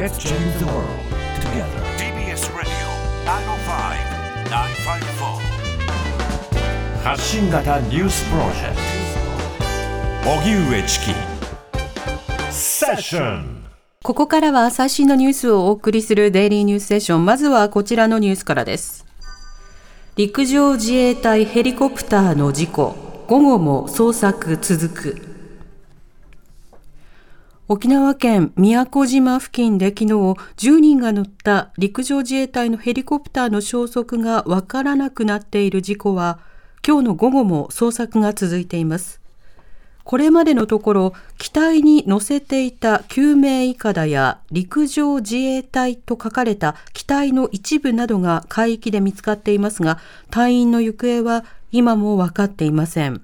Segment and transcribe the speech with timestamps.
[0.00, 0.88] Let's change the world
[1.42, 1.76] together.
[1.98, 2.72] TBS Radio
[4.46, 8.76] 905-954発信型ニュースプロジェク
[10.24, 11.12] ト荻上チキ
[12.50, 13.62] セッション
[14.02, 17.26] ここからは最新のニュースをお送りするデイリーニュースセッション。
[17.26, 19.04] まずはこちらのニュースからです。
[20.16, 22.96] 陸上自衛隊ヘリコプターの事故。
[23.28, 25.29] 午後も捜索続く。
[27.72, 36.40] 沖縄県宮古島付近で昨日10人が乗った陸上自衛隊のヘリコプターの消息がわからなくなっている事故は
[36.84, 39.20] 今日の午後も捜索が続いています。
[40.02, 53.22] これまでのところ、機体に乗せていた救命いかだや陸上自衛隊と書かれた機体の一部などが海域で見つかっていますが、隊員の行方は今も分かっていません。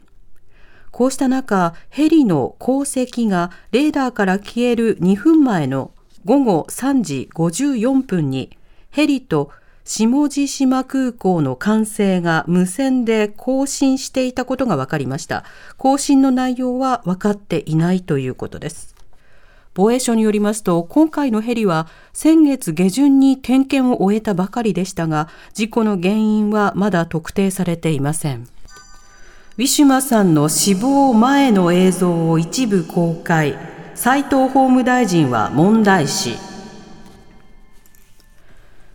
[0.96, 5.90] こうした中、ヘリの航跡がレーダーから消える2分前の
[6.24, 8.56] 午後3時54分に、
[8.92, 9.50] ヘリと
[9.84, 15.44] 下地島空港の管制が無線で更新していたことが分かりました。
[15.76, 18.96] 更新の内容は分かっていないということです。
[19.74, 28.48] 防衛省によりますと、今回のヘリは先月下旬に点検を終えたばかりでしたが、事故の原因はまだ特定されていません。
[29.58, 33.56] ウィシュマさんの死亡前の映像を一部公開。
[33.94, 36.36] 斉藤法務大臣は問題視。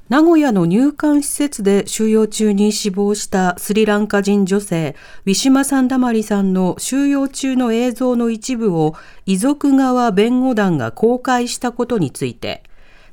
[0.07, 4.95] 名古屋の入管施設で収容中に死亡したスリランカ人女性、
[5.25, 8.93] ウィシュマ・サンダマリさんの収容中の映像の一部を
[9.25, 12.61] 遺族側弁護団が公開したことについて、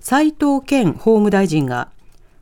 [0.00, 1.88] 斉藤健法務大臣が、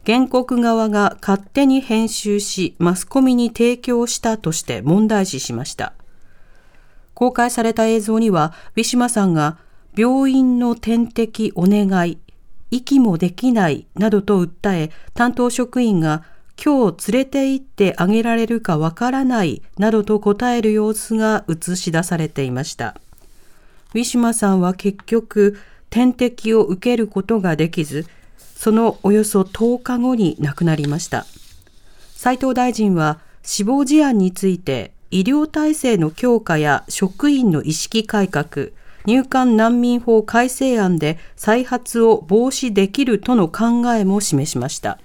[0.07, 5.95] 原告側が勝手に編集し、マスコミに提供したとして問題視しました。
[7.15, 9.59] 公開された映像には、ウィシュマさんが、
[9.97, 12.19] 病院の点滴お願い、
[12.71, 16.23] 息もできないなどと訴え、担当職員が
[16.63, 22.95] 今日連れて行ってあげられるかわからないなどと答える様子が映し出されていました。
[23.95, 25.59] ウィシュマさんは結局
[25.91, 28.07] 点滴を受けることができず、
[28.57, 31.27] そのおよそ10日後に亡くなりました。
[32.17, 38.69] 斉藤大臣は死亡事案について医療体制の強化や職員の意識改革、
[39.05, 44.99] 入管難民法改正案で再発を防止できるとの考えも示しました。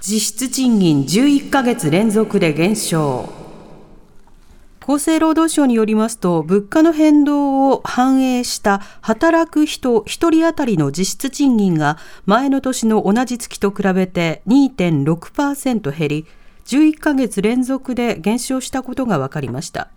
[0.00, 3.47] 実質賃金11ヶ月連続で減少。
[4.88, 16.26] 厚生労働省によりますと、物価の変動を反映した働く人1人当たりの実質賃金が前の年の同じ月と比べて2.6%減り、
[16.64, 19.88] 11ヶ月連続で減少したことが分かりました。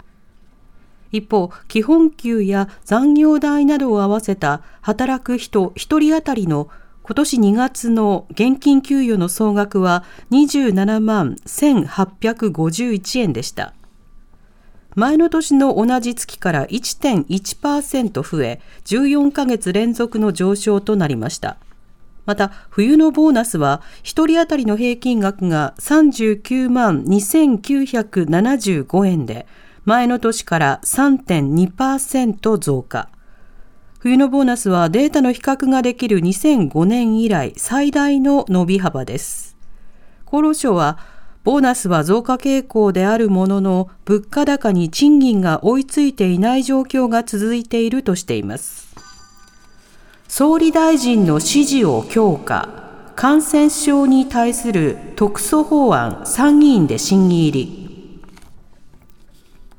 [1.13, 6.67] 一方、基本給や残業代などを合わせた働く人1人当たりの
[7.03, 13.73] 今年2月の現金給与の総額は27万1851円でした。
[14.95, 21.57] 前の年の同じ月から1.1%増え、14ヶ月連続の上昇となりました。
[22.25, 29.47] また、冬のボーナスは、1人当たりの平均額が39万2975円で、
[29.85, 33.09] 前の年から3.2%増加。
[33.99, 39.55] 冬のボーナスはデータの比較ができる2005年以来最大の伸び幅です。
[40.25, 40.97] 厚労省は、
[41.43, 48.93] ボーナスは増加傾向であるものの、物価高に賃金が追いついていない状況が続いているとしています。
[50.27, 52.81] 総理大臣の指示を強化。
[53.15, 57.81] 感染症に対する特措法案参議院で審議入り。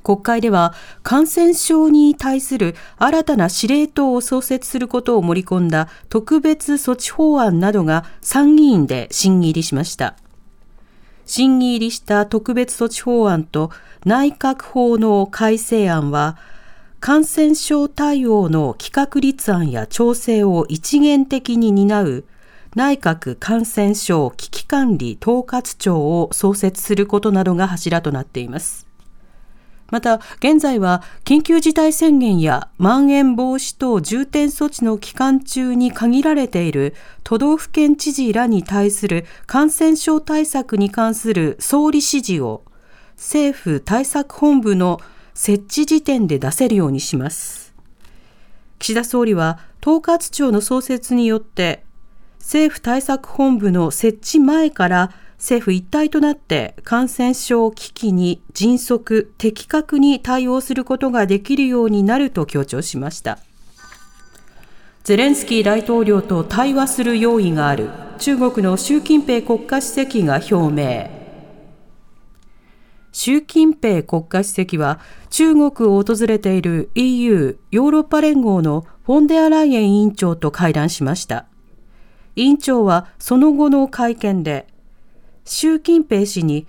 [0.04, 10.16] 国会では感染症に対する新たな司令塔を創設することを盛り込んだ特別措置法案などが参議院で審議入りしました。
[11.24, 13.70] 審議入りした特別措置法案と
[14.04, 16.36] 内閣法の改正案は、
[17.00, 22.24] 感染症対応の企画立案や調整を一元的に担う
[22.76, 28.91] 内閣感染症危機管理統括庁を創設することなどが柱となっています。
[29.92, 36.94] また、現在は緊急事態宣言やまん延防止等重点措置の期間中に限られている
[37.24, 42.62] 都道府県知事らに対する感染症対策に関する総理指示を
[43.16, 44.98] 政府対策本部の
[45.34, 47.74] 設置時点で出せるようにします。
[48.78, 51.84] 岸田総理は統括庁の創設によって
[52.38, 55.12] 政府対策本部の設置前から
[55.42, 63.40] 政府一体となって感染症危機に迅速、的確に対応することができるようになると強調しました。
[65.02, 67.90] ゼレンスキー大統領と対話する用意がある。
[68.18, 71.10] 中国の習近平国家主席が表明。
[73.10, 81.46] 習近平国家主席は中国を訪れている EU ヨーロッパ連合のフォンデアライエン委員長と会談しました。
[82.36, 84.71] 委員長はその後の会見で
[85.44, 86.66] 習近平氏に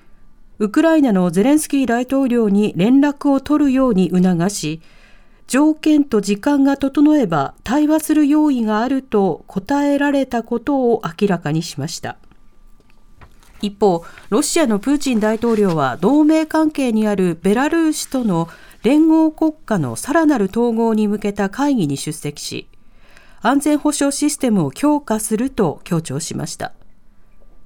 [0.60, 4.81] ウクライナのゼレンスキー大統領に連絡を取るように促し
[5.48, 12.18] 条件と時間が整えば対話する用意があると答えられたことを明らかにしました。
[13.62, 18.50] 一方、ロシアのプーチン大統領は同盟関係にあるベラルーシとの
[18.84, 22.68] 連合国家のさらなる統合に向けた会議に出席し、
[23.42, 26.74] 安全保障システムを強化すると強調しました。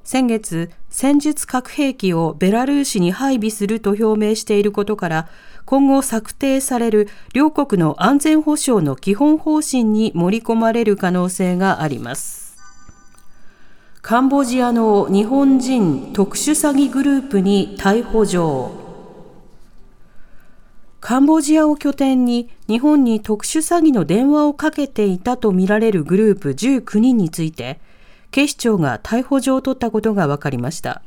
[0.07, 5.27] 先月、戦術核兵器をベラルーシに配備すると表明していることから、
[5.65, 12.55] 今後策定される両国の安全保障の基本方針に盛り込まれる可能性があります。
[14.01, 18.71] カンボジアの日本人特殊詐欺グループに逮捕状。
[21.01, 27.81] カンボジアを拠点に日本に特殊詐欺の電話をかけていたとみられるグループ19人について、
[28.31, 31.01] 警視庁が逮捕状を取ったことが分かりました。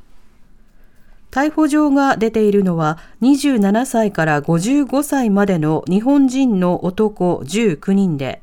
[1.31, 8.43] 逮捕状が出ているのは27歳から55歳までの日本人の男19人で、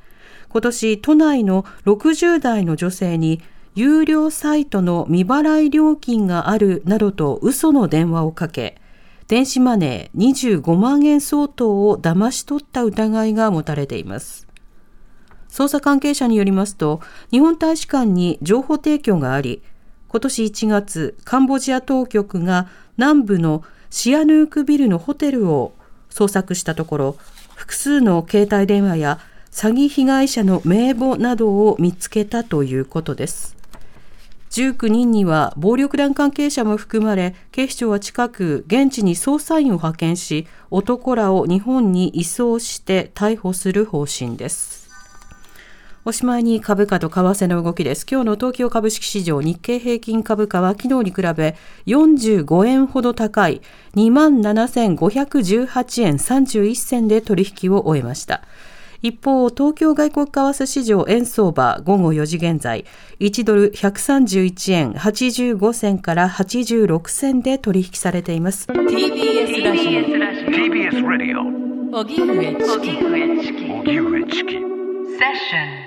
[0.50, 3.42] 今年都内の60代の女性に
[3.76, 8.80] 有料サイトの未払い料金があるなどと嘘の電話をかけ、
[9.28, 14.47] 電子マネー25万円相当を騙し取った疑いが持たれています。
[15.58, 17.02] 捜査関係者によりますと、
[17.32, 19.64] 日本大使館に情報提供があり、
[20.08, 22.68] 今年1月、カンボジア当局が
[22.98, 25.74] 南部のシアヌークビルのホテルを
[26.12, 27.18] 捜索したところ、
[27.56, 29.20] 複数の携帯電話や
[29.50, 33.56] 詐欺被害者の名簿などを見つけたということです。
[34.52, 44.87] 19人には暴力団関係者も含まれ、警視庁は近く現地に捜査員を派遣し、男らを日本に移送して逮捕する方針です。
[46.08, 48.08] おしまいに株価と為替の動きです。
[48.10, 53.62] 今日の東京株式市場日経平均株価は昨日に比べ45円ほど高い
[53.98, 58.42] 27,518円31銭で取引を終えました。
[59.02, 62.86] 一方、東京外国為替市場円相場午後4時現在、
[63.20, 68.70] 1ドル131円85銭から86銭で取引されています。
[68.70, 69.92] TBS ラジオ。
[70.54, 71.42] TBS ラジオ。
[72.00, 72.92] 荻上チキ。
[73.74, 74.54] 荻上チキ。
[74.54, 74.64] セッショ
[75.84, 75.87] ン。